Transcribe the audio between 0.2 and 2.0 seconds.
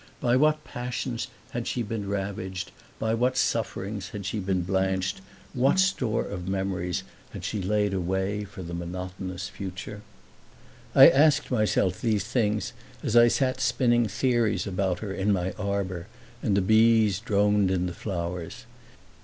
what passions had she